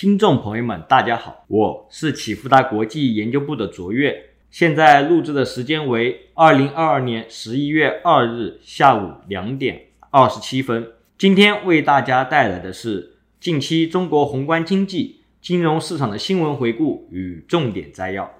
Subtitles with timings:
[0.00, 10.90] 听众朋友们，大家好，我是启福达国际研究部的卓越，现在录制的时间为二零二二年十一月二日下午两点二十七分。
[11.18, 18.32] 今天为大家带来的是近期中国宏观经济、金融市场的新闻回顾与重点摘要。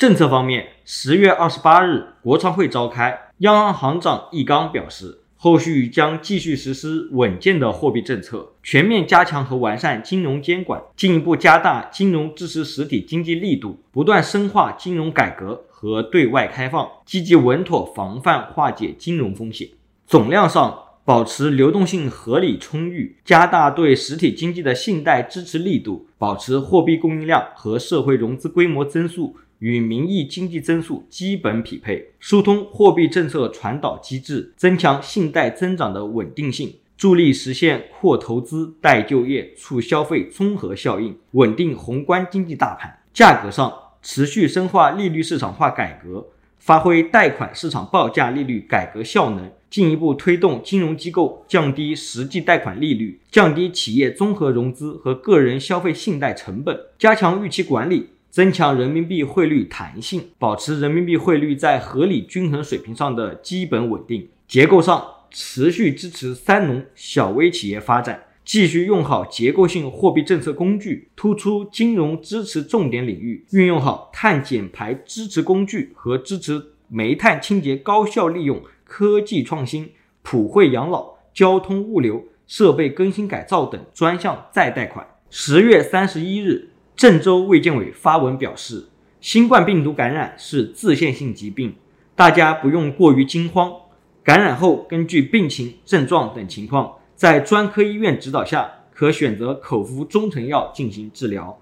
[0.00, 19.68] 政策方面，十月二十八日，国常会召开，央行行长易纲表示，后续将继续实施稳健的货币政策，全面加强和完善金融监管，进一步加大金融支持实体经济力度，不断深化金融改革和对外开放，积极稳妥防范化解金融风险。
[20.06, 29.36] 总量上，保持流动性合理充裕，加大对实体经济的信贷支持力度，保持货币供应量和社会融资规模增速。
[29.60, 42.98] 与名义经济增速基本匹配，疏通货币政策传导机制，增强信贷增长的稳定性，助力实现扩投资、带就业、促消费综合效应，稳定宏观经济大盘。
[43.12, 46.26] 价格上，持续深化利率市场化改革，
[46.58, 58.08] 发挥贷款市场报价利率改革效能，进一步推动金融机构降低实际贷款利率，降低企业综合融资和个人消费信贷成本，加强预期管理。
[58.30, 64.28] 增强人民币汇率弹性，保持人民币汇率在合理均衡水平上的基本稳定。
[64.46, 79.90] 结构上，持续支持三农小微企业发展，继续用好结构性货币政策工具，突出金融支持重点领域，运用好碳减排支持工具和支持煤炭清洁高效利用、科技创新、
[80.22, 85.04] 普惠养老、交通物流、设备更新改造等专项再贷款。
[85.30, 86.68] 十月三十一日。
[87.00, 88.88] 郑州卫健委发文表示，
[89.22, 91.74] 新冠病毒感染是自限性疾病，
[92.14, 93.72] 大家不用过于惊慌。
[94.22, 101.58] 感染后，根据病情、症状等情况，在专科医院指导下，可选择口服中成药进行治疗。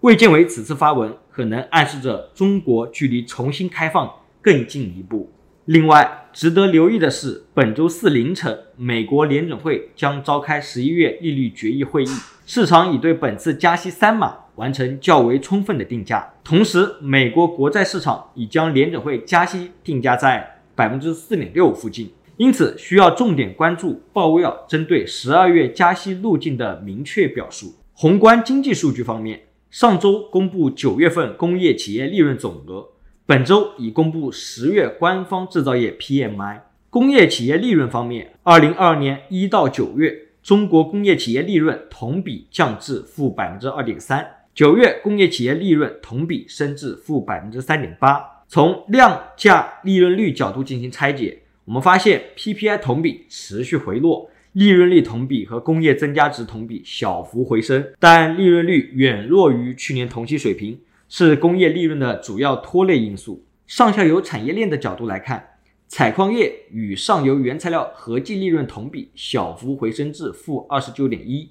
[0.00, 4.10] 卫健委此次发文，可能暗示着中国距离重新开放
[4.40, 5.30] 更进一步。
[5.66, 12.08] 另外，值得留意的是，本周四凌晨，美国联准会将召开十一月利率决议会议，
[12.46, 14.44] 市场已对本次加息三码。
[14.58, 27.74] 完成较为充分的定价，同时，美国国债市场已将联准会加息定价在百分之四点六附近，因此需要重点关注鲍威尔针对十二月加息路径的明确表述。
[27.94, 32.86] 宏观经济数据方面，上周公布九月份工业企业利润总额，
[33.24, 36.60] 本周已公布十月官方制造业 PMI。
[36.90, 44.26] 工业企业利润方面，二零二二年一到九月，中国工业企业利润同比降至负百分之二点三。
[44.58, 48.42] 九月工业企业利润同比升至负百分之三点八。
[48.48, 63.44] 从量价利润率角度进行拆解，我们发现 PPI 同比持续回落，利润率同比和工业增加值同比小幅回升，但利润率远弱于去年同期水平，是工业利润的主要拖累因素。
[63.68, 65.50] 上下游产业链的角度来看，
[65.86, 71.48] 采矿业与上游原材料合计利润同比小幅回升至负二十九点一。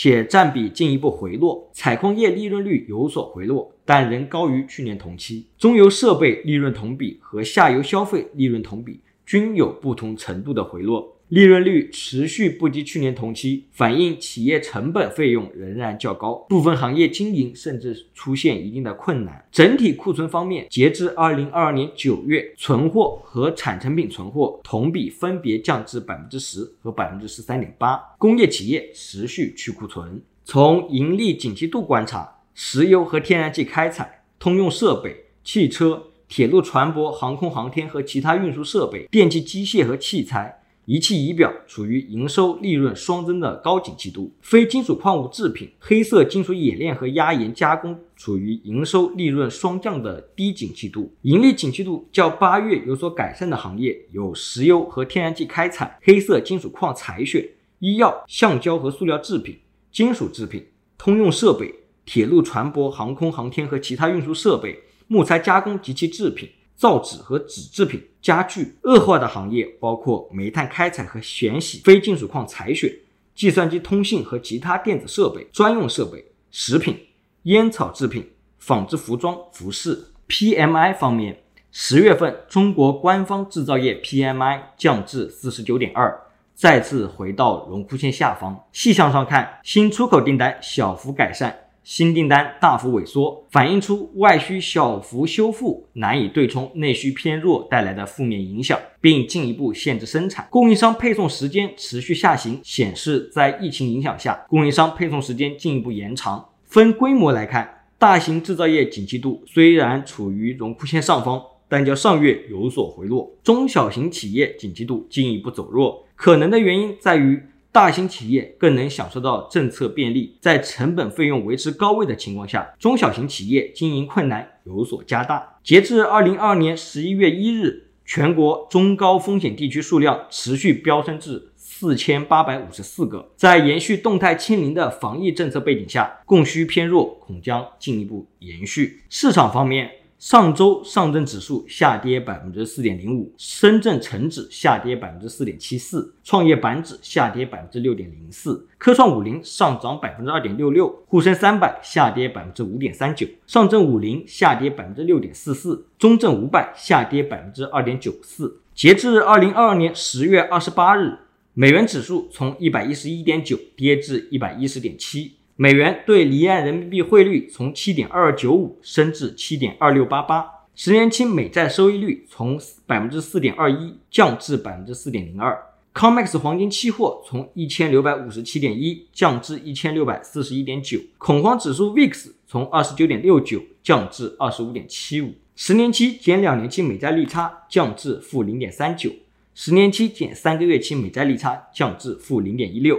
[0.00, 5.44] 且占比进一步回落，采矿业利润率有所回落，但仍高于去年同期。
[5.58, 11.17] 中游设备利润同比和下游消费利润同比均有不同程度的回落。
[11.28, 19.44] 利润率持续不及去年同期，反映企业成本费用仍然较高，部分行业经营甚至出现一定的困难。
[19.52, 28.00] 整体库存方面，截至二零二二年九月，存货和产成品存货同比分别降至百分之十和百分之十三点八。
[28.16, 30.22] 工业企业持续去库存。
[30.46, 40.54] 从盈利景气度观察，石油和天然气开采、通用设备、汽车、铁路船舶、航空航天和其他运输设备、电气机械和器材。
[40.88, 51.14] 仪器仪表处于营收利润双增的高景气度，非金属矿物制品、黑色金属冶炼和压延加工处于营收利润双降的低景气度。
[51.20, 57.46] 盈利景气度较八月有所改善的行业有石油和天然气开采、黑色金属矿采选、
[57.80, 59.58] 医药、橡胶和塑料制品、
[59.92, 60.64] 金属制品、
[60.96, 61.70] 通用设备、
[62.06, 66.48] 铁路船舶、航空航天和其他运输设备、木材加工及其制品。
[66.78, 72.88] 造纸和纸制品、家具，恶化的行业包括煤炭开采和选洗、非金属矿采选、
[73.34, 76.96] 计算机通信和其他电子设备、专用设备、食品、
[77.42, 80.12] 烟草制品、纺织服装、服饰。
[80.28, 81.42] PMI 方面，
[81.72, 86.16] 十月份中国官方制造业 PMI 降至四十九点二，
[86.54, 88.64] 再次回到荣枯线下方。
[88.70, 91.67] 细项上看，新出口订单小幅改善。
[91.88, 100.46] 新订单大幅萎缩，反映出外需小幅修复难以对冲内需偏弱带来的负面影响，并进一步限制生产。
[100.50, 106.50] 供应商配送时间持续下行，显示在疫情影响下，供应商配送时间进一步延长。
[106.64, 117.42] 分规模来看，大型制造业景气度虽然处于荣枯线上方，但较上月有所回落；中小型企业景气度进一步走弱，可能的原因在于。
[117.78, 125.60] 大型企业更能享受到政策便利，在成本费用维持高位的情况下，中小型企业经营困难有所加大。
[125.62, 133.30] 截至二零二二年十一月一日，全国中高风险地区数量持续飙升至四千八百五十四个。
[133.36, 139.04] 在延续动态清零的防疫政策背景下，供需偏弱恐将进一步延续。
[139.08, 139.88] 市场方面。
[140.18, 158.60] 上周上证指数下跌百分之四点零五，深圳成指下跌百分之四点七四，创业板指下跌百分之六点零四，科创五零上涨百分之二点六六，沪深三百下跌百分之五点三九，上证五零下跌百分之六点四四，中证五百下跌百分之二点九四。
[158.74, 161.16] 截至二零二二年十月二十八日，
[161.54, 165.37] 美元指数从一百一十一点九跌至一百一十点七。
[165.60, 170.46] 美元对离岸人民币汇率从七点二二九五升至七点二六八八，
[170.76, 172.56] 十年期美债收益率从
[172.86, 175.60] 百分之四点二一降至百分之四点零二。
[175.92, 180.96] COMEX 黄金期货从一千六百五十七点一降至一千六百四十一点九。
[181.18, 185.34] 恐慌指数 VIX 从二十九点六九降至二十五点七五。
[185.56, 189.10] 十年期减两年期美债利差降至负零点三九，
[189.56, 192.96] 十年期减三个月期美债利差降至负零点一六，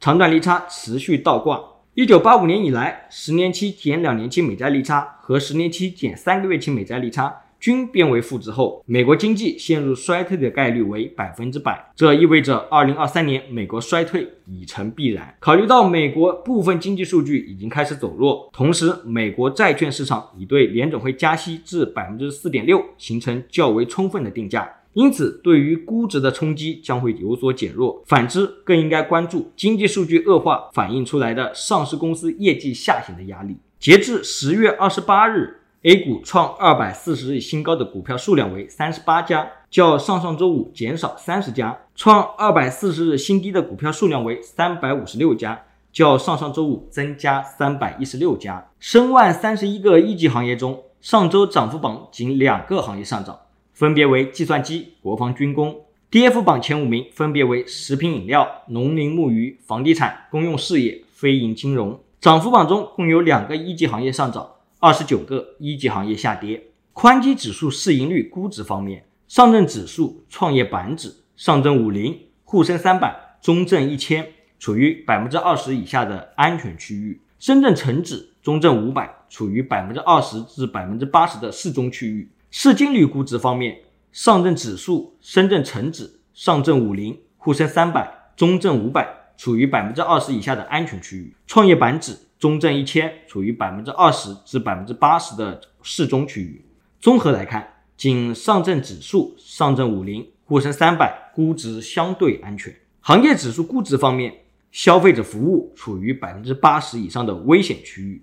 [0.00, 1.62] 长短利差持续倒挂。
[1.94, 11.90] 一九八五年以来，十年期减两年期美债利差和十年期减三个月期美债利差均变为负值后，美国经济陷入衰退的概率为百分之百。
[11.96, 15.34] 这意味着二零二三年美国衰退已成必然。
[15.40, 24.70] 考虑到美国部分经济数据已经开始走弱，同时美国债券市场已对联准会加息至百分之四点六形成较为充分的定价。
[24.92, 28.02] 因此，对于估值的冲击将会有所减弱。
[28.06, 33.56] 反之，更应该关注经济数据恶化反映出来的上市公司业绩下行的压力。
[33.78, 45.62] 截至十月二十八日，A 股创二百四十日新高的股票数量为三十八家，较上上周五减少三十家；创二百四十日新低的股票数量为三百五十六家，
[45.92, 48.66] 较上上周五增加三百一十六家。
[48.80, 53.38] 申万三十一个一级行业中，上周涨幅榜仅两个行业上涨。
[53.80, 55.74] 分别为计算机、国防军工。
[56.10, 61.98] 跌幅榜前五名分别为食品饮料、农林牧渔、房地产、公用事业、非银金融。
[62.20, 64.46] 涨幅榜中共有两个一级行业上涨，
[64.80, 66.62] 二十九个一级行业下跌。
[66.92, 74.28] 宽基指数市盈率估值方面，上证指数、创业板指、上证五零、沪深三百、中证一千
[74.58, 82.28] 处于百分之二十以下的安全区域，深圳成指、中证五百处于百分之二十至百分之八十的适中区域。
[82.52, 83.78] 市净率估值方面，
[84.10, 96.64] 上证指数、深圳成指、上证五零、沪深三百、中证五百处于百分之二十以下的安全区域；创业板指、中证一千处于百分之二十至百分之八十的适中区域。
[96.98, 97.66] 综合来看，
[97.96, 102.74] 仅上证指数、上证五零、沪深三百估值相对安全。
[102.98, 104.34] 行业指数估值方面，
[104.72, 108.20] 消费者服务处于百分之八十以上的危险区域。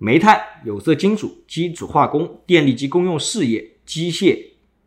[0.00, 4.38] 煤炭、有色金属、基础化工、电力及公用事业、机械、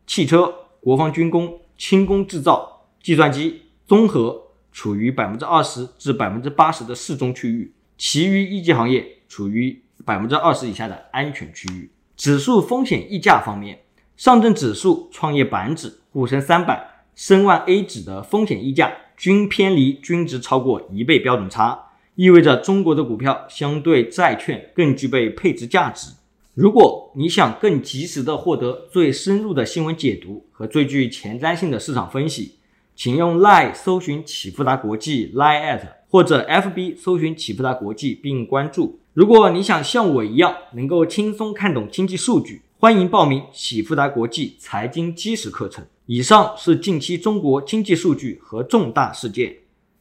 [0.06, 4.42] 汽车、国防军工、轻工制造、计算机、综合
[4.72, 11.90] 处于百分之二十至百分之八十的适中区域，其余一级行业处于百分之二十以下的安全区域。
[12.16, 13.80] 指数风险溢价方面，
[14.16, 21.90] 上证指数、创业板指、沪深三百、申万 A 指的风险溢价均偏离均值超过一倍标准差。
[22.14, 26.12] 意味着中国的股票相对债券更具备配置价值。
[26.54, 32.56] 如果你想更及时的获得最深入的新闻解读和最具前瞻性的市场分析，
[32.94, 38.98] 请用 Line 搜寻启富达国际 Line at 或者 FB 搜寻启富达国际并关注。
[39.14, 45.82] 如果你想像我一样能够轻松看懂经济数据，欢迎报名启富达国际财经基石课程。
[46.04, 49.54] 以上是近期中国经济数据和重大事件。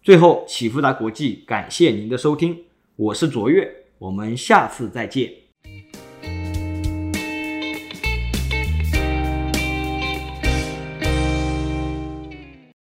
[0.03, 2.63] 最后，启福达国际感谢您的收听，
[2.95, 5.40] 我是卓越，我们下次再见。